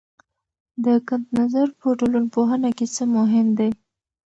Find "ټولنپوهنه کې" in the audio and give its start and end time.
1.99-2.85